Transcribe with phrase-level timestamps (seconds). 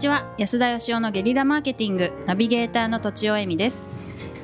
[0.00, 0.24] ちは。
[0.38, 3.90] 安田義雄のゲリラマーケティングナビゲーターのとちおえみです。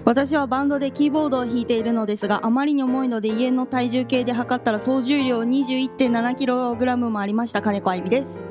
[0.05, 7.63] 私はバンドでキーボードを弾いているのですがあまりに重いので家の体重計で測ったら総重量 21.7kg もありました。
[7.63, 8.45] 金子あゆみです。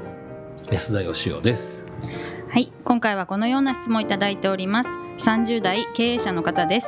[0.72, 1.86] 安田義雄です。
[2.50, 2.74] はい。
[2.84, 6.88] 今回はこのような質問をいただいております30代経営者の方です。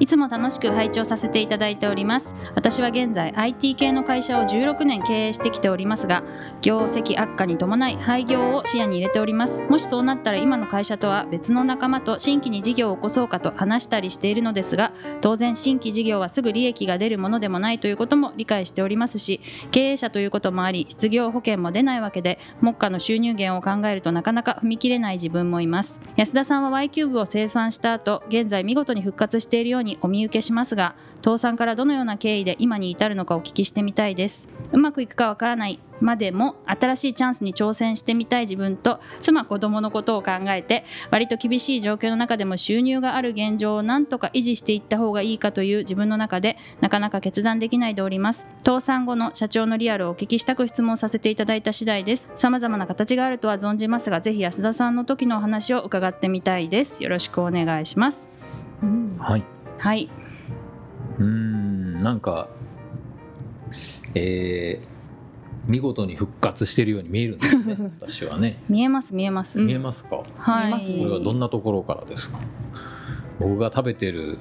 [0.00, 2.34] いつも楽しく拝聴させていただいております。
[2.54, 6.22] 私は現在 IT 系の会社を16年経営してきておりますが
[6.62, 9.62] 業績悪化に伴い廃業を視野に入れております。
[9.62, 26.00] もしそうなったら今の会社とは別の仲間と新規に事業を起こそうかと話したりしているのですが当然新規事業はすぐ利益が出るものでもないということも理解しておりますし経営者ということもあり失業保険も出ないわけで目下の収入源を考えるとなかなか踏み切れない自分もいます。
[26.16, 34.48] 安田さんは Y キューブを生産した後現在見事に復活しているようにお見受けしますが倒産からどのような経緯で今に至るのかお聞きしてみたいです。
[34.72, 35.80] うまくいくかわからない。
[36.04, 48.46] までも新しいチャンスに挑戦してみたい自分と妻子供のことを考えて割と厳しい状況の中でも収入がある現状をなんとか維持していった方がいいかという自分の中でなかなか決断できないでおります。
[48.64, 52.28] 倒産後の社長のリアルをお聞きしたく質問させていただいた次第です。
[52.34, 57.02] 様々な形があるとは存じますがぜひ安田さんの時のお話を伺ってみたいです。
[57.02, 58.28] よろしくお願いします。
[59.18, 59.44] はい。
[59.78, 60.08] はい、
[61.18, 62.48] うーんなんか
[64.14, 64.93] えー
[65.66, 68.62] 見事に復活してるように見えるんですね 私はね。
[68.68, 70.66] 見えます見えます、見えますか、はい。
[70.66, 70.92] 見えます。
[70.98, 72.38] これはどんなところからですか？
[73.40, 74.38] 僕が食べてる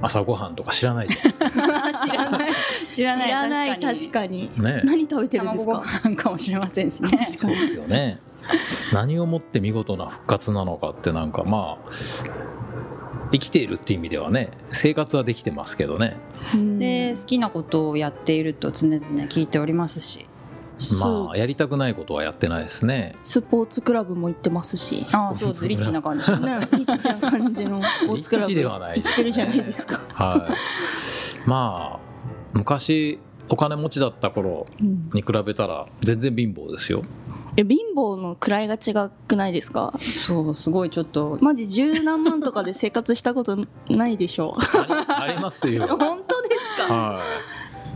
[0.00, 1.22] 朝ごはんとか知らないじゃ
[1.68, 2.52] ないです 知らない。
[2.88, 4.48] 知らない知らない確確かに。
[4.48, 4.82] かね。
[4.84, 7.08] 何食べてるんです卵ごか飯かもしれませんしね。
[7.10, 8.18] 確かにそうですよね。
[8.92, 11.90] 何をもって見事な復活なのかってなんかまあ
[13.32, 16.16] 生きているっていう意味ではね生活はできてますけどね。
[16.54, 16.78] うん。
[16.78, 20.26] で好きなことをやっていると常々聞いておりますし。
[21.00, 23.14] まあやりたくないことはやってないですね。
[23.22, 25.06] スポーツクラブも行ってますし。
[25.12, 28.54] ああそうですリッチな感じしますねリッチな感じの スポーツクラブ。
[28.54, 30.48] ではない行ってるじゃないですか、は
[31.46, 31.48] い。
[31.48, 32.12] まあ
[32.52, 33.18] 昔
[33.48, 37.02] お金持ちだった頃うんに比べたら全然貧乏ですよ
[37.56, 39.92] え貧乏の位が違くないですか？
[39.98, 41.38] そうすごいちょっと。
[41.40, 43.58] マジ十何万とかで生活したこと
[43.88, 45.86] ないでしょありありますよ。
[45.98, 46.48] 本当で
[46.80, 46.94] すか？
[46.94, 47.22] は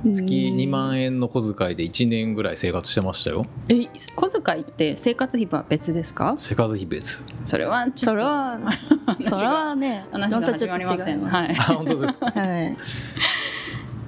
[0.04, 0.12] い。
[0.12, 0.24] 月
[0.54, 3.46] 2万円の小遣いで1年ぐらい生活してましたよ。
[3.68, 6.36] え小遣いって生活費は別ですか？
[6.38, 7.22] 生活費別。
[7.46, 8.20] それはちょっと。
[8.20, 8.58] それは
[9.20, 11.22] それはね話が始まりません。
[11.22, 12.26] まはいあ本当ですか。
[12.30, 12.76] はい。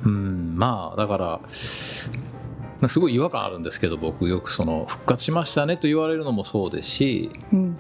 [0.04, 1.40] うんまあだから
[2.86, 7.78] すごい違和感あるんですけど僕よくその復活しましたねと言われるのもそうですしうん。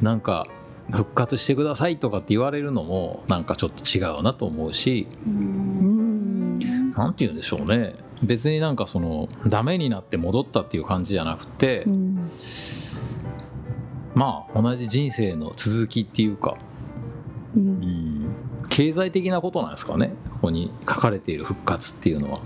[0.00, 0.46] なんか
[0.90, 6.28] 復活してくださいとかって言われるのもなんかちょっと違うなと思うしうん。
[6.98, 7.94] なんて言うんでしょうね。
[8.24, 12.28] 別になんかそのダメになって戻ったっていう感じじゃなくて、うん。
[14.14, 16.56] まあ同じ人生の続きっていうか、
[17.56, 17.66] ううん
[18.24, 18.34] ん、
[18.68, 20.12] 経済的なことなんですかね。
[20.32, 22.40] ここに書かれている復活っていうのは。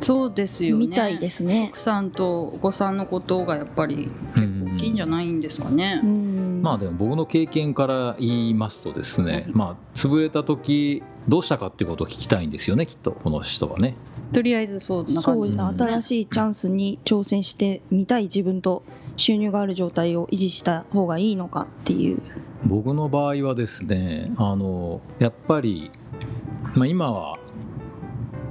[0.00, 0.86] そうですよね。
[0.86, 1.66] みたいですね。
[1.68, 6.60] 奥さんとお子さんのことがやっぱりうん大きいんじゃないんですかね、うん。
[6.62, 13.96] まあでも僕の経験から言いますとですね、まあ潰れた時どうしたかっていうことを聞きたいんですよねきっとこの人はね。
[14.32, 15.24] とりあえずそうですね。
[15.24, 15.78] 感じですね。
[15.78, 18.84] 新しいチャンスに挑戦してみたい自分と
[19.16, 22.22] 収入がある状態を維持した方がいいのかっていう。
[22.64, 25.90] 僕の場合はですねあのやっぱり、
[26.74, 27.38] まあ、今は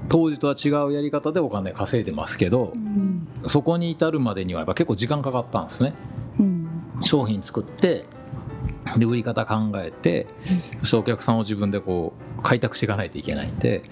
[0.09, 3.27] 当時とは違うやり方でお金稼いでますけどうん。
[3.45, 5.93] そこに至るまでにはやっぱ結構時間かかったんですね。
[6.39, 6.67] うん。
[7.03, 8.05] 商品作って
[8.97, 10.25] で売り方考えて
[10.79, 13.83] そしてお客さんを自分でこう開拓していかないといけないんで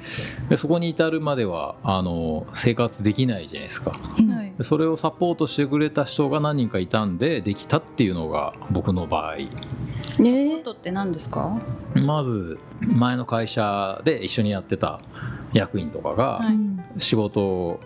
[0.49, 3.91] でそこに至るまではあの生活できないじゃないですか。
[3.91, 9.35] はいでそれをサポートしてくれた人が何人かいたんでできたっていうのが僕の場合。
[10.19, 11.61] ねことって何ですか？
[11.93, 14.99] まず前の会社で一緒にやってた
[15.57, 16.41] 役員とかが
[16.97, 17.79] 仕事を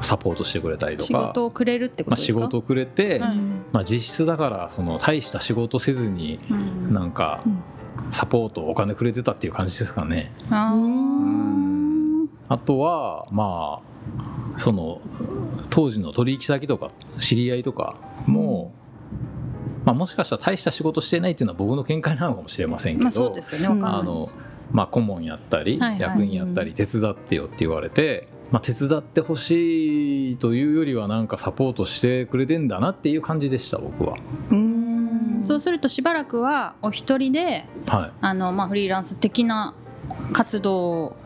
[0.00, 3.36] サポートしてくれたりと仕か、事をくれるってこまあ、とですか、仕事をくれて、はい。
[3.72, 6.92] まあ、実質だからその大した仕事せずにうん。
[6.94, 7.62] なんかうん。
[8.10, 10.32] サポートお金くれてたっていう感じですかね。
[10.50, 10.74] あ
[12.58, 13.80] とはま
[14.56, 15.00] あその
[15.70, 16.90] 当時の取引先とか
[17.20, 17.94] 知り合いとか
[18.26, 18.72] も、
[19.84, 23.68] まあ、もしかしたら大した仕事してないっていうのは僕の見解なのかもしれませんけど、まあそうですよね。
[23.68, 24.38] わかんないです。
[24.72, 26.00] まあ、顧問やったり、はいはい。
[26.00, 34.16] 役員やったり手伝ってよって言われて、まあ、手伝ってほしいというよりはなんかサポートしてくれてんだなっていう感じでした僕は。
[34.50, 35.40] うん。
[35.42, 39.74] そうするとしばらくはお一人ではい、あの、まあ、フリーランス的な
[40.32, 41.16] 活動を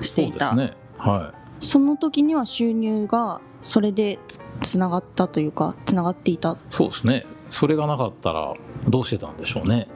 [0.00, 6.52] していた、そうですね、はその時には収入がそれでつつながったというかつながっていた。
[6.52, 8.54] い、そうですねそれがなかったら
[8.86, 9.88] どうしてたんでしょうね。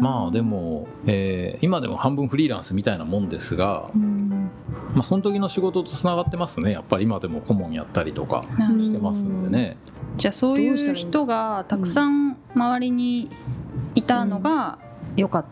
[0.00, 4.50] まあでも、えー今でも半分フリーランスみたいなもんですが、うん。
[4.94, 6.72] まあ、その時の仕事とつながってますね。
[6.72, 9.76] やっぱり今でも顧問やったりとかしてますんでね。
[10.16, 13.30] じゃあそういう人がたくさん周りに
[13.94, 14.78] いたのが
[15.16, 15.48] 良かった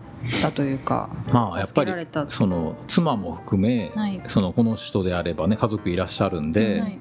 [0.54, 1.92] というか、まあやっぱり
[2.28, 4.20] その妻も含め、はい。
[4.28, 6.98] そのこの人であればね家族いらっしゃるんで、はい。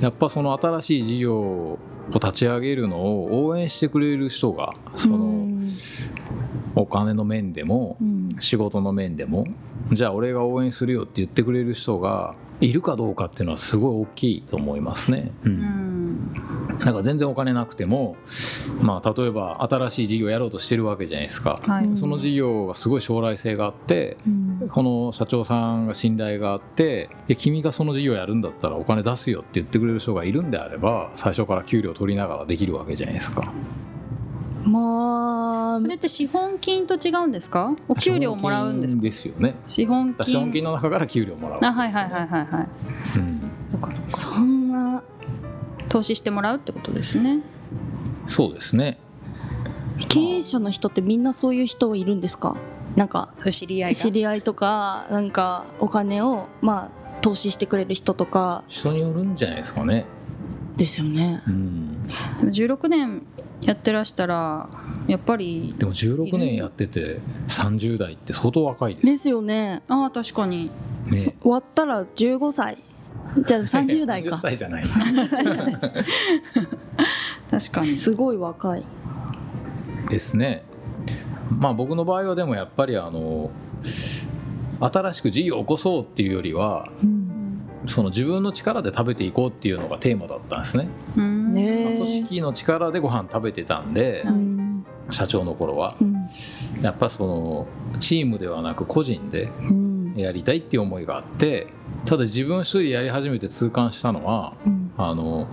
[0.00, 1.78] やっぱその新しい事業を
[2.12, 5.48] 立ち上げるのを応援してくれる人がその
[6.74, 8.28] お金の面でもうん。
[8.40, 9.46] 仕事の面でも
[9.92, 15.32] じゃあ俺が応援するよって言ってくれる人がいるかどうかっていうのはすごい大きいと思いますね。
[15.44, 15.52] う、う
[16.84, 18.16] んんだから全然お金なくても、
[18.80, 21.58] まあ、例えば新しい事業やろうとしてるわけじゃないですか。
[21.66, 21.84] はい。
[21.86, 24.68] うんその事業がすごい将来性があってうん。
[24.68, 33.52] この社長さんが信頼があって「いや君がその事業やるんだったらお金出すよ」って言ってくれる人がいるんであれば最初から給料取りながらできるわけじゃないですか。
[34.66, 37.74] まあそれって資本金と違うんですか？
[37.88, 39.56] お給料もらうんですですよね。
[39.66, 40.24] 資本金。
[40.24, 42.68] 資本金の中から給料もらうわけあはいはいはいはいはい。
[43.18, 43.40] うん。
[43.70, 44.10] そっかそっか。
[44.12, 44.63] そんな
[45.94, 47.38] 投資してもらうってことですね。
[48.26, 48.98] そうですね。
[50.08, 52.56] 経営者の人ってみんなそういう人いるんですか？
[52.96, 54.00] なんか知り合いが。
[54.00, 58.64] 知り合いとかなんかお金をまあ投資してくれる人とか。
[58.66, 60.04] 人によるんじゃないですかね。
[60.76, 61.44] ですよね。
[61.46, 62.02] うん、
[62.38, 63.22] でも16年
[63.60, 64.68] やってらしたら
[65.06, 69.06] やっぱりでも16年やってて30代って相当若いです。
[69.06, 69.84] ですよね。
[69.86, 70.72] ああ確かに。
[71.06, 71.16] ね。
[71.18, 72.78] そ終わったら15歳
[73.42, 74.36] じゃあ30代か。
[74.36, 74.84] 30歳じゃない。
[77.50, 77.86] 確かに。
[77.88, 78.84] すごい若い。
[80.08, 80.64] ですね。
[81.50, 83.50] まあ僕の場合はでもやっぱりあの
[84.80, 87.30] 新しく事業を起こそうっていうよりはうん。
[87.86, 90.88] その自分の力で食べていこうっていうのがテーマだったんですね。
[91.16, 91.52] うん。
[91.52, 91.84] ねえ。
[91.84, 94.86] まあ組織の力でご飯食べてたんでうん。
[95.10, 95.96] 社長の頃は。
[96.00, 96.14] うん。
[96.82, 97.66] やっぱその
[98.00, 101.66] チームではなく個人でうんやりたいっていう思いがあって
[102.04, 104.84] ただ自分一人でやり始めて痛感したのはうん。
[104.96, 105.48] あの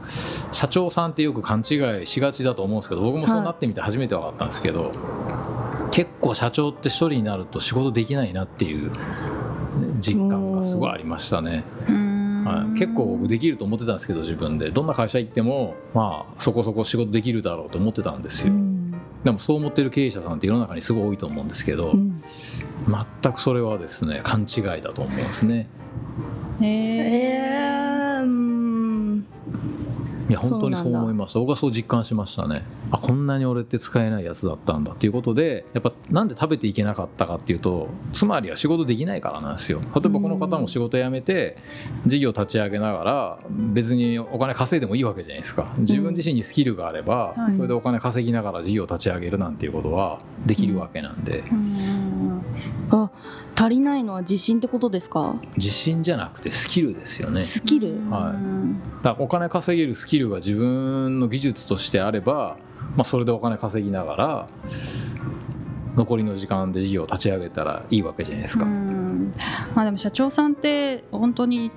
[0.52, 4.92] 社長さんってよく勘違いしがちだと思うんですけど僕もそうなってみて初めて分かったんですけど、
[5.92, 8.92] 結構社長って一人になると仕事できないなっていう
[10.00, 12.44] 実感がすごいありましたね、うん。
[12.46, 14.70] はい、結構僕できると思ってたんですけど自分で。
[14.70, 18.71] どんな会社行ってもまあそこそこ仕事できるだろうと思ってたんですよ、うん
[19.24, 22.24] でもそう思ってる経営者さんって世の中にすごい多いと思うんですけど、うん。
[23.22, 25.68] 全くそれはですね勘違いだと思いますね。
[26.60, 26.91] へええ
[30.32, 32.64] いや本当にそう思いました僕はそう実感しましたね。
[32.90, 39.82] あこんなに俺って使えないやつだったんだっていうことでやっぱなんで食べていけなかったかっていうとつまりは仕事できないからなんですよ。
[39.82, 41.58] 例えばこの方も仕事辞めて
[42.06, 43.40] 事業立ち上げながら
[43.74, 45.74] 別にお金稼いでもいいわけじゃないですか。
[45.80, 51.40] 自分自身にスキルがあればはいそれでお金稼ぎながら事業立ち上げるなんていうことはできるわけなんで。
[51.52, 52.42] うん。
[52.90, 53.12] あ
[53.54, 55.36] 足りないのは自信ってことですか？
[55.58, 57.42] 自信じゃなくてスキルですよね。
[57.42, 58.00] スキル。
[58.10, 59.04] はい。
[59.04, 62.58] だお金稼げるスキルが自分の技術としてあれば、
[62.96, 64.48] まあ、それでお金稼ぎながら
[65.96, 68.66] 残りの時間で事業を立ち上げたらいいわけじゃないですか。
[69.76, 71.72] まあでも社長さんって本当に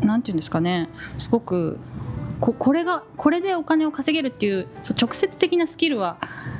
[0.00, 1.78] 何て言うんですかねすごく
[2.40, 6.16] ここれがこれでお金を稼げるっていうそう直接的なスキルは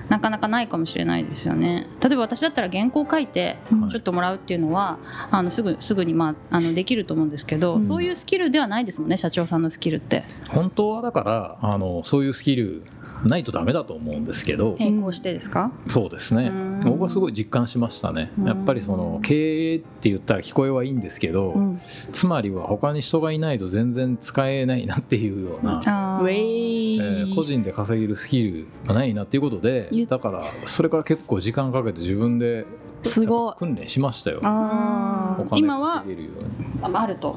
[0.08, 1.87] なかなかないかもしれないですよね。
[2.02, 3.88] 例えば私だったら原稿書いてうん。
[3.90, 4.99] ちょっともらうっていうのは
[5.30, 7.84] あのすぐすぐに、まあ、あのできると思うんですけど、うん。
[7.84, 10.25] そういうスキルではないですもんね社長さんのスキルって。
[10.49, 12.82] 本当はだからあのそういうスキル
[13.25, 16.49] ないとダメだと思うんですけど、並行してですか、そうですね。
[16.49, 16.80] うん。
[16.84, 18.32] 僕はすごい実感しましたね。
[18.38, 18.46] うん。
[18.46, 21.80] やっぱりその経営って言ったら聞こえはいいんですけど、うん。
[22.12, 25.80] つまりは他に人がいないと全然使えないなっていうような、
[26.21, 32.66] ウェイ、えー個人で稼げるスキルがないなっていうことでゆだからそれから結構時間かけて自分で
[33.02, 33.54] すごい。
[33.56, 34.40] 訓練しましたよ。
[34.42, 36.94] 今は稼げるように。
[36.97, 37.37] ああると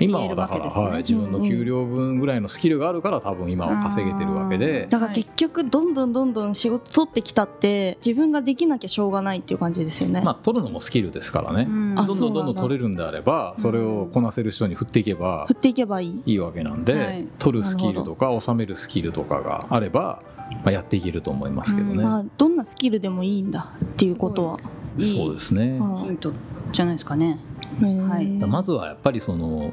[0.00, 0.88] 今はだから、わけですね。
[0.88, 4.86] はい、自分の給料分ぐらいのスキルがあるから多分今は稼げてるわけで。
[4.88, 11.98] だから結局どんどんどんどん仕事取ってきたって自分ができなきゃしょうがないっていう感じですよね、まあ取るのもスキルですからね、うん。
[11.98, 16.22] あどんどんどんどん取れるんであればそれをこなせる人に振っていけば振っていけばいい。
[16.26, 17.28] いいわけなんで、はい。
[17.38, 20.22] 取るスキルとか収めるスキルとかがあれば、
[20.64, 22.02] まあ、やっていけると思いますけどね、うん。
[22.02, 24.60] まあどんなスキルでもいいんだっていうことは、
[24.98, 26.32] いそういですね、はヒント
[26.72, 27.38] じゃないですかね。
[27.80, 28.26] はい。
[28.26, 29.72] まずはやっぱりその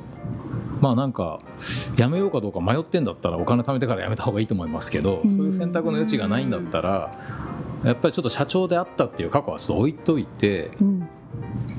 [0.80, 1.40] まあなんか
[1.98, 5.38] やめようかどうか迷ってんだったらお金貯めてからやめた方がいいと思いますけど、うん。
[5.38, 7.18] そういう選択の余地がないんだったら
[7.84, 11.10] やっぱりちょっと社長であったっていう過去はちょっと置いといてうん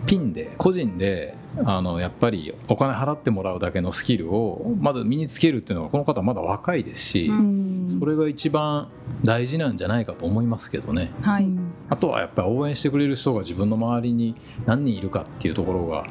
[0.06, 1.34] ピンで個人で
[1.64, 7.98] あのやっぱりお金払ってもらうだけのスキルをまず身につけるっていうのはこの方まだ若いですし、うん。
[7.98, 8.88] それが一番
[9.24, 11.12] 大事なんじゃないかと思いますけどね。
[11.22, 14.34] はい、うんあとはやっぱり応援してくれる人が自分の周りに
[14.64, 16.04] 何人いるかっていうところが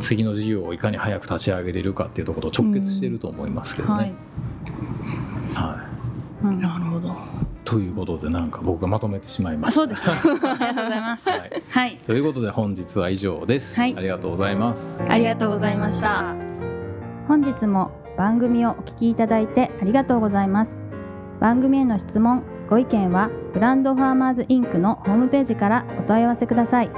[0.00, 4.10] 次の事業をいかに早く立ち上げれるかっていうところと直結していると思いますけどはい。
[4.10, 4.14] ね。、
[5.54, 5.86] は
[6.42, 6.46] い。
[6.46, 6.60] うん。
[6.60, 6.75] なるほど
[7.66, 9.80] ということでなんか僕がまとめてしまいまあした。
[9.80, 10.12] そうですね。
[10.12, 11.28] ありがとうございます。
[11.28, 11.62] はい。
[11.68, 11.98] はい。
[11.98, 13.78] ということで本日は以上です。
[13.78, 13.94] はい。
[13.96, 15.02] ありがとうございます。
[15.02, 16.34] ありがとうございました。
[17.26, 20.80] 本日も番組をお聞きいただいてありがとうございます。
[21.40, 26.90] 番組への質問ご意見はブランドファーマーズインクのホームページからお問い合わせください。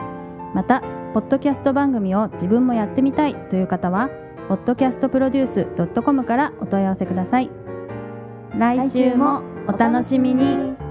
[0.55, 0.83] また
[1.15, 4.11] ポッドキャスト番組を自分もやってみたいという方は
[4.51, 7.51] podcastproduce.com からお問い合わせください。
[8.55, 10.88] 来週もお楽しみに。